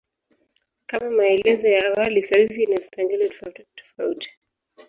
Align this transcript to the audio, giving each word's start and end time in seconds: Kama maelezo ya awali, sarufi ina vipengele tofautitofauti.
Kama 0.87 1.09
maelezo 1.09 1.67
ya 1.67 1.85
awali, 1.87 2.21
sarufi 2.21 2.63
ina 2.63 2.77
vipengele 2.79 3.29
tofautitofauti. 3.29 4.29